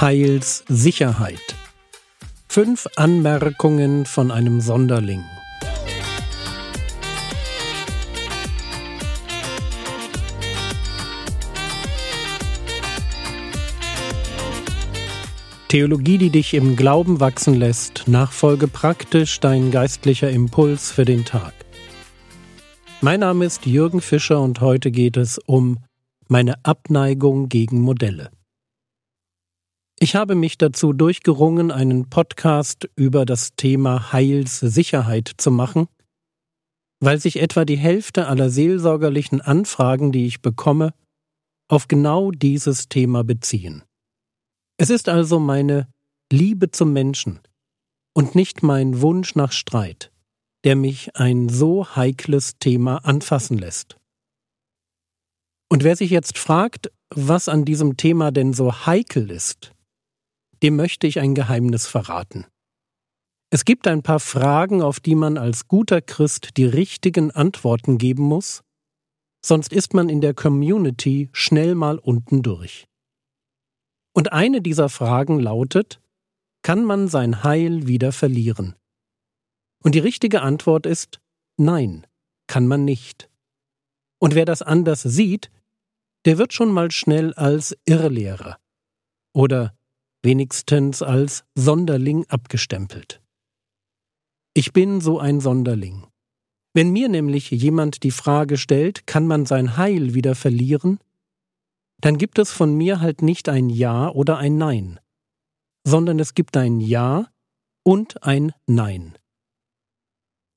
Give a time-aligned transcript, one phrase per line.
[0.00, 1.54] Heilssicherheit.
[2.48, 5.22] Fünf Anmerkungen von einem Sonderling.
[15.68, 21.52] Theologie, die dich im Glauben wachsen lässt, nachfolge praktisch dein geistlicher Impuls für den Tag.
[23.02, 25.76] Mein Name ist Jürgen Fischer und heute geht es um
[26.26, 28.30] meine Abneigung gegen Modelle.
[30.02, 35.88] Ich habe mich dazu durchgerungen, einen Podcast über das Thema Heilssicherheit zu machen,
[37.00, 40.94] weil sich etwa die Hälfte aller seelsorgerlichen Anfragen, die ich bekomme,
[41.68, 43.82] auf genau dieses Thema beziehen.
[44.78, 45.86] Es ist also meine
[46.32, 47.40] Liebe zum Menschen
[48.14, 50.10] und nicht mein Wunsch nach Streit,
[50.64, 53.98] der mich ein so heikles Thema anfassen lässt.
[55.68, 59.72] Und wer sich jetzt fragt, was an diesem Thema denn so heikel ist,
[60.62, 62.46] dem möchte ich ein Geheimnis verraten.
[63.50, 68.22] Es gibt ein paar Fragen, auf die man als guter Christ die richtigen Antworten geben
[68.22, 68.62] muss,
[69.44, 72.86] sonst ist man in der Community schnell mal unten durch.
[74.12, 76.00] Und eine dieser Fragen lautet,
[76.62, 78.76] kann man sein Heil wieder verlieren?
[79.82, 81.20] Und die richtige Antwort ist,
[81.56, 82.06] nein,
[82.46, 83.30] kann man nicht.
[84.18, 85.50] Und wer das anders sieht,
[86.26, 88.58] der wird schon mal schnell als Irrlehrer
[89.32, 89.74] oder
[90.22, 93.20] wenigstens als Sonderling abgestempelt.
[94.54, 96.06] Ich bin so ein Sonderling.
[96.74, 101.00] Wenn mir nämlich jemand die Frage stellt, kann man sein Heil wieder verlieren,
[102.00, 105.00] dann gibt es von mir halt nicht ein Ja oder ein Nein,
[105.86, 107.30] sondern es gibt ein Ja
[107.84, 109.18] und ein Nein.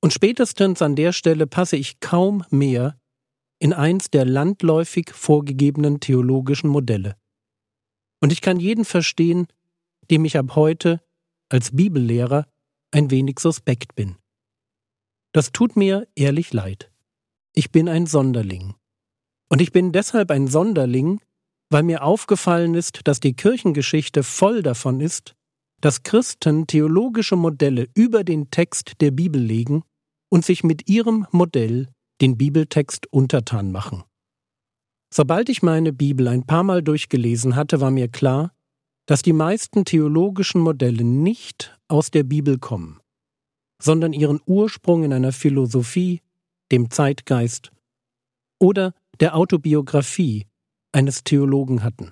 [0.00, 2.98] Und spätestens an der Stelle passe ich kaum mehr
[3.58, 7.16] in eins der landläufig vorgegebenen theologischen Modelle.
[8.24, 9.48] Und ich kann jeden verstehen,
[10.10, 11.02] dem ich ab heute
[11.50, 12.46] als Bibellehrer
[12.90, 14.16] ein wenig suspekt bin.
[15.32, 16.90] Das tut mir ehrlich leid.
[17.52, 18.76] Ich bin ein Sonderling.
[19.50, 21.20] Und ich bin deshalb ein Sonderling,
[21.68, 25.34] weil mir aufgefallen ist, dass die Kirchengeschichte voll davon ist,
[25.82, 29.82] dass Christen theologische Modelle über den Text der Bibel legen
[30.30, 31.90] und sich mit ihrem Modell
[32.22, 34.02] den Bibeltext untertan machen.
[35.16, 38.52] Sobald ich meine Bibel ein paar Mal durchgelesen hatte, war mir klar,
[39.06, 43.00] dass die meisten theologischen Modelle nicht aus der Bibel kommen,
[43.80, 46.20] sondern ihren Ursprung in einer Philosophie,
[46.72, 47.70] dem Zeitgeist
[48.58, 50.48] oder der Autobiografie
[50.90, 52.10] eines Theologen hatten.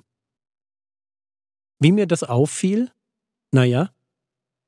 [1.81, 2.93] Wie mir das auffiel?
[3.51, 3.91] Naja,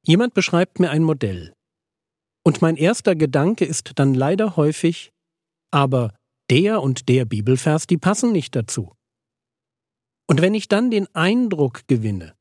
[0.04, 1.54] jemand beschreibt mir ein Modell.
[2.42, 5.12] Und mein erster Gedanke ist dann leider häufig,
[5.70, 6.12] aber
[6.50, 8.92] der und der Bibelvers, die passen nicht dazu.
[10.26, 12.34] Und wenn ich dann den Eindruck gewinne,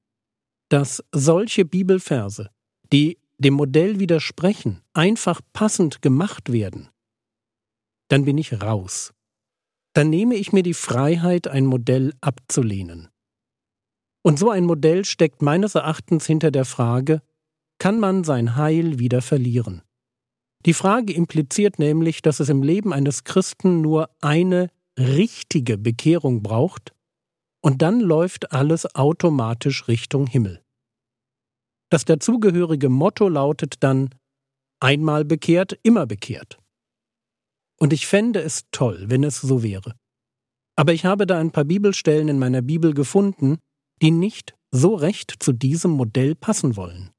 [0.70, 2.50] dass solche Bibelverse,
[2.92, 6.90] die dem Modell widersprechen, einfach passend gemacht werden,
[8.08, 9.14] dann bin ich raus.
[9.94, 13.10] Dann nehme ich mir die Freiheit, ein Modell abzulehnen.
[14.24, 17.22] Und so ein Modell steckt meines Erachtens hinter der Frage,
[17.78, 19.82] kann man sein Heil wieder verlieren?
[20.66, 26.94] Die Frage impliziert nämlich, dass es im Leben eines Christen nur eine richtige Bekehrung braucht,
[27.66, 30.62] und dann läuft alles automatisch Richtung Himmel.
[31.90, 34.10] Das dazugehörige Motto lautet dann
[34.82, 36.60] einmal bekehrt, immer bekehrt.
[37.80, 39.96] Und ich fände es toll, wenn es so wäre.
[40.76, 43.60] Aber ich habe da ein paar Bibelstellen in meiner Bibel gefunden,
[44.02, 47.13] die nicht so recht zu diesem Modell passen wollen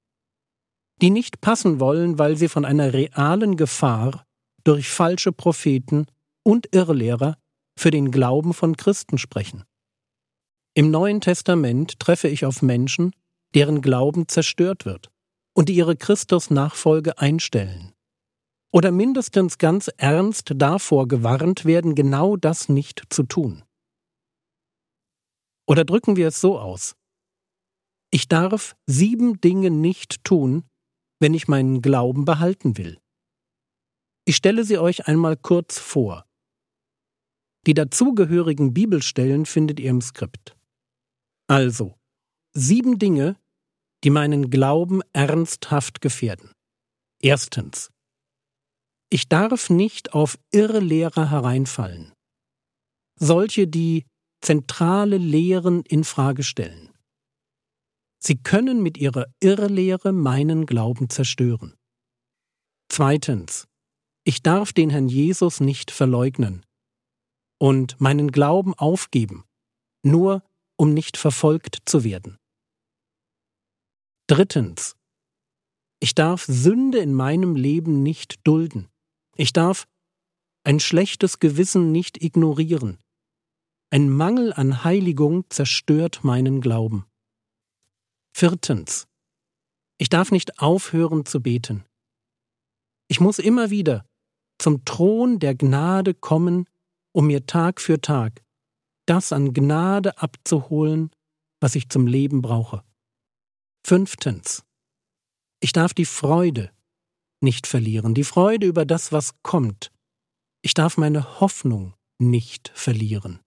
[1.01, 4.25] die nicht passen wollen, weil sie von einer realen Gefahr
[4.65, 6.07] durch falsche Propheten
[6.43, 7.37] und Irrlehrer
[7.79, 9.65] für den Glauben von Christen sprechen.
[10.75, 13.13] Im Neuen Testament treffe ich auf Menschen,
[13.55, 15.11] deren Glauben zerstört wird
[15.55, 17.93] und die ihre Christusnachfolge einstellen.
[18.73, 23.63] Oder mindestens ganz ernst davor gewarnt werden, genau das nicht zu tun.
[25.67, 26.97] Oder drücken wir es so aus.
[28.11, 30.65] Ich darf sieben Dinge nicht tun,
[31.21, 33.01] wenn ich meinen Glauben behalten will.
[34.25, 36.27] Ich stelle sie euch einmal kurz vor.
[37.67, 40.57] Die dazugehörigen Bibelstellen findet ihr im Skript.
[41.47, 41.99] Also,
[42.53, 43.37] sieben Dinge,
[44.03, 46.53] die meinen Glauben ernsthaft gefährden.
[47.21, 47.91] Erstens.
[49.11, 52.13] Ich darf nicht auf Irrlehrer hereinfallen.
[53.19, 54.05] Solche, die
[54.41, 56.94] zentrale Lehren in Frage stellen.
[58.27, 61.77] Sie können mit ihrer Irrlehre meinen Glauben zerstören.
[62.89, 63.67] Zweitens.
[64.27, 66.65] Ich darf den Herrn Jesus nicht verleugnen
[67.59, 69.45] und meinen Glauben aufgeben,
[70.03, 70.43] nur
[70.77, 72.39] um nicht verfolgt zu werden.
[74.27, 74.97] Drittens.
[76.01, 78.89] Ich darf Sünde in meinem Leben nicht dulden.
[79.37, 79.87] Ich darf
[80.63, 82.99] ein schlechtes Gewissen nicht ignorieren.
[83.91, 87.05] Ein Mangel an Heiligung zerstört meinen Glauben.
[88.37, 89.07] Viertens.
[89.97, 91.85] Ich darf nicht aufhören zu beten.
[93.07, 94.05] Ich muss immer wieder
[94.59, 96.69] zum Thron der Gnade kommen,
[97.13, 98.43] um mir Tag für Tag
[99.07, 101.11] das an Gnade abzuholen,
[101.61, 102.83] was ich zum Leben brauche.
[103.87, 104.65] Fünftens.
[105.61, 106.73] Ich darf die Freude
[107.41, 109.93] nicht verlieren, die Freude über das, was kommt.
[110.63, 113.41] Ich darf meine Hoffnung nicht verlieren,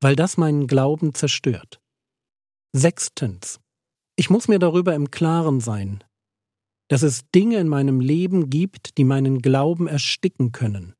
[0.00, 1.80] weil das meinen Glauben zerstört.
[2.72, 3.58] Sechstens.
[4.16, 6.04] Ich muss mir darüber im Klaren sein,
[6.88, 10.94] dass es Dinge in meinem Leben gibt, die meinen Glauben ersticken können.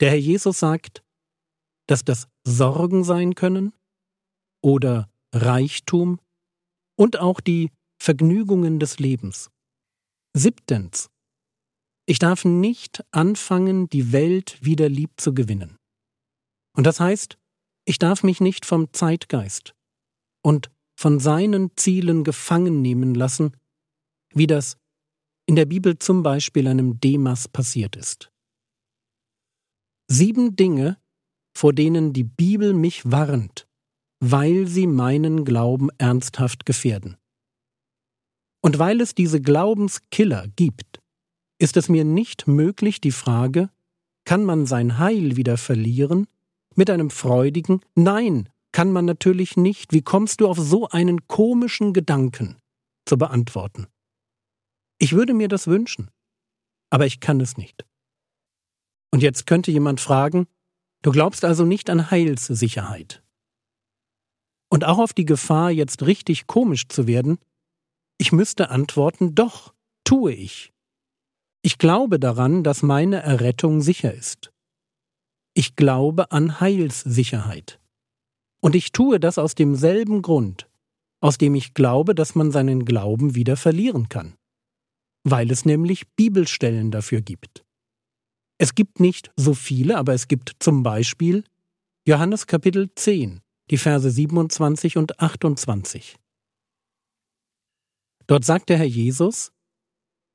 [0.00, 1.02] Der Herr Jesus sagt,
[1.86, 3.72] dass das Sorgen sein können
[4.62, 6.20] oder Reichtum
[6.96, 9.50] und auch die Vergnügungen des Lebens.
[10.34, 11.10] Siebtens.
[12.06, 15.76] Ich darf nicht anfangen, die Welt wieder lieb zu gewinnen.
[16.74, 17.38] Und das heißt,
[17.84, 19.74] ich darf mich nicht vom Zeitgeist
[20.42, 23.52] und von seinen Zielen gefangen nehmen lassen,
[24.32, 24.78] wie das
[25.46, 28.32] in der Bibel zum Beispiel einem Demas passiert ist.
[30.08, 30.98] Sieben Dinge,
[31.56, 33.68] vor denen die Bibel mich warnt,
[34.20, 37.16] weil sie meinen Glauben ernsthaft gefährden.
[38.62, 41.00] Und weil es diese Glaubenskiller gibt,
[41.58, 43.70] ist es mir nicht möglich, die Frage,
[44.24, 46.26] kann man sein Heil wieder verlieren,
[46.74, 51.94] mit einem freudigen Nein, kann man natürlich nicht, wie kommst du auf so einen komischen
[51.94, 52.58] Gedanken,
[53.06, 53.86] zu beantworten.
[54.98, 56.10] Ich würde mir das wünschen,
[56.90, 57.86] aber ich kann es nicht.
[59.10, 60.46] Und jetzt könnte jemand fragen,
[61.00, 63.22] du glaubst also nicht an Heilssicherheit.
[64.68, 67.38] Und auch auf die Gefahr, jetzt richtig komisch zu werden,
[68.18, 69.72] ich müsste antworten, doch,
[70.04, 70.74] tue ich.
[71.62, 74.52] Ich glaube daran, dass meine Errettung sicher ist.
[75.54, 77.80] Ich glaube an Heilssicherheit.
[78.66, 80.68] Und ich tue das aus demselben Grund,
[81.20, 84.36] aus dem ich glaube, dass man seinen Glauben wieder verlieren kann
[85.28, 87.64] weil es nämlich Bibelstellen dafür gibt.
[88.58, 91.42] Es gibt nicht so viele, aber es gibt zum Beispiel
[92.06, 96.16] Johannes Kapitel 10, die Verse 27 und 28.
[98.28, 99.50] Dort sagt der Herr Jesus,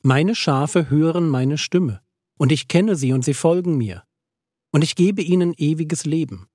[0.04, 2.02] Meine Schafe hören meine Stimme,
[2.38, 4.04] und ich kenne sie und sie folgen mir,
[4.74, 6.48] und ich gebe ihnen ewiges Leben,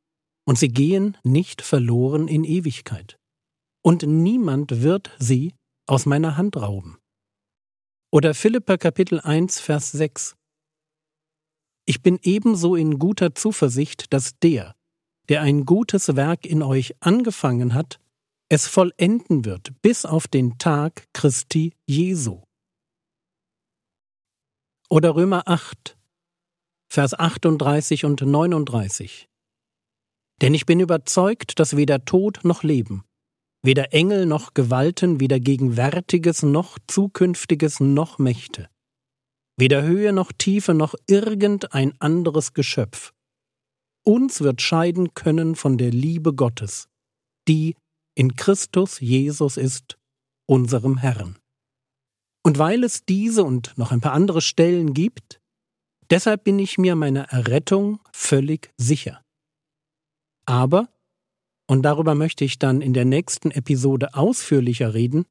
[0.46, 3.18] und sie gehen nicht verloren in Ewigkeit,
[3.82, 5.54] und niemand wird sie
[5.86, 6.98] aus meiner Hand rauben.
[8.10, 10.36] Oder Philippa Kapitel 1, Vers 6.
[11.84, 14.74] Ich bin ebenso in guter Zuversicht, dass der,
[15.28, 18.00] der ein gutes Werk in euch angefangen hat,
[18.48, 22.42] es vollenden wird bis auf den Tag Christi Jesu.
[24.88, 25.96] Oder Römer 8,
[26.88, 29.28] Vers 38 und 39.
[30.42, 33.04] Denn ich bin überzeugt, dass weder Tod noch Leben,
[33.62, 38.68] weder Engel noch Gewalten, weder Gegenwärtiges noch Zukünftiges noch Mächte,
[39.56, 43.12] weder Höhe noch Tiefe noch irgendein anderes Geschöpf,
[44.04, 46.88] uns wird scheiden können von der Liebe Gottes,
[47.48, 47.74] die
[48.14, 49.98] in Christus Jesus ist,
[50.46, 51.38] unserem Herrn.
[52.44, 55.40] Und weil es diese und noch ein paar andere Stellen gibt,
[56.10, 59.25] deshalb bin ich mir meiner Errettung völlig sicher.
[60.46, 60.88] Aber
[61.66, 65.26] und darüber möchte ich dann in der nächsten Episode ausführlicher reden,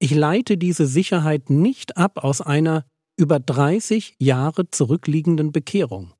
[0.00, 2.84] ich leite diese Sicherheit nicht ab aus einer
[3.16, 6.14] über 30 Jahre zurückliegenden Bekehrung.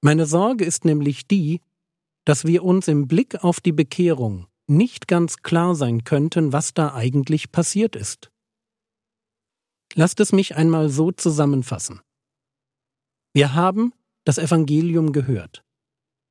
[0.00, 1.60] Meine Sorge ist nämlich die,
[2.24, 6.94] dass wir uns im Blick auf die Bekehrung nicht ganz klar sein könnten, was da
[6.94, 8.30] eigentlich passiert ist.
[9.94, 12.00] Lasst es mich einmal so zusammenfassen.
[13.32, 13.92] Wir haben
[14.24, 15.64] das Evangelium gehört,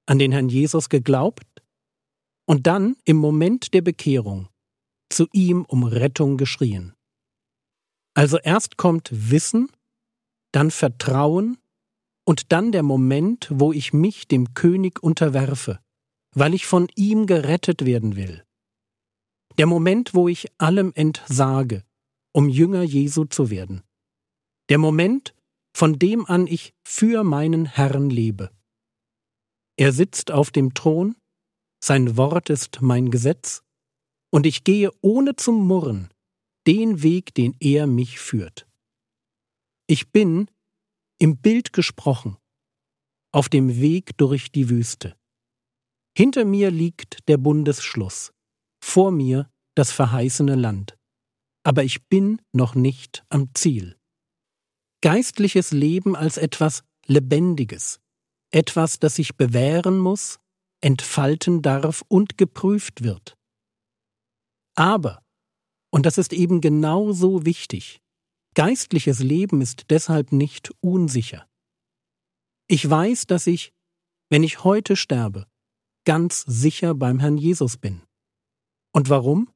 [0.07, 1.45] an den Herrn Jesus geglaubt
[2.45, 4.47] und dann im Moment der Bekehrung
[5.09, 6.93] zu ihm um Rettung geschrien.
[8.13, 9.69] Also erst kommt Wissen,
[10.51, 11.57] dann Vertrauen
[12.25, 15.79] und dann der Moment, wo ich mich dem König unterwerfe,
[16.33, 18.43] weil ich von ihm gerettet werden will.
[19.57, 21.83] Der Moment, wo ich allem entsage,
[22.33, 23.83] um Jünger Jesu zu werden.
[24.69, 25.33] Der Moment,
[25.75, 28.51] von dem an ich für meinen Herrn lebe.
[29.77, 31.15] Er sitzt auf dem Thron
[31.83, 33.63] sein Wort ist mein Gesetz,
[34.31, 36.09] und ich gehe ohne zu murren
[36.65, 38.67] den Weg, den er mich führt.
[39.87, 40.51] Ich bin,
[41.17, 42.35] im Bild gesprochen,
[43.31, 45.15] auf dem Weg durch die Wüste.
[46.17, 48.33] Hinter mir liegt der Bundesschluss,
[48.83, 50.97] vor mir das verheißene Land.
[51.67, 53.97] aber ich bin noch nicht am Ziel.
[55.01, 57.99] Geistliches Leben als etwas Lebendiges,
[58.51, 60.39] etwas, das sich bewähren muss,
[60.81, 63.37] entfalten darf und geprüft wird.
[64.75, 65.23] Aber,
[65.91, 68.01] und das ist eben genauso wichtig,
[68.53, 71.47] geistliches Leben ist deshalb nicht unsicher.
[72.67, 73.73] Ich weiß, dass ich,
[74.29, 75.47] wenn ich heute sterbe,
[76.05, 78.01] ganz sicher beim Herrn Jesus bin.
[78.93, 79.51] Und warum?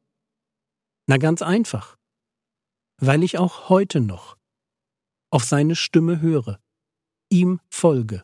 [1.08, 1.98] Na ganz einfach.
[2.98, 4.38] Weil ich auch heute noch
[5.30, 6.60] auf seine Stimme höre,
[7.30, 8.24] ihm folge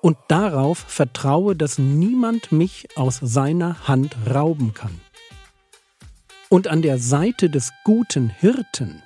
[0.00, 5.00] und darauf vertraue, dass niemand mich aus seiner Hand rauben kann.
[6.48, 9.02] Und an der Seite des guten Hirten,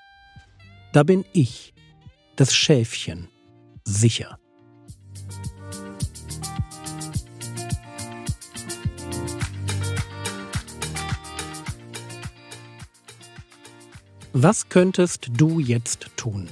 [0.92, 1.72] da bin ich,
[2.36, 3.28] das Schäfchen,
[3.84, 4.38] sicher.
[14.32, 16.48] Was könntest du jetzt tun?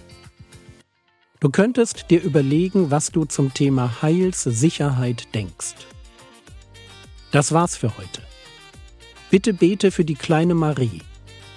[1.41, 5.75] Du könntest dir überlegen, was du zum Thema Heilssicherheit denkst.
[7.31, 8.23] Das war's für heute.
[9.31, 11.03] Bitte bete für die kleine Marie,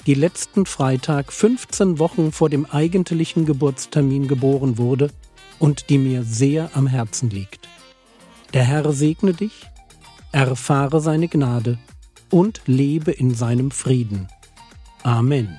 [0.06, 5.10] die letzten Freitag 15 Wochen vor dem eigentlichen Geburtstermin geboren wurde
[5.58, 7.68] und die mir sehr am Herzen liegt.
[8.54, 9.70] Der Herr segne dich,
[10.32, 11.80] erfahre seine Gnade
[12.30, 14.28] und lebe in seinem Frieden.
[15.02, 15.58] Amen.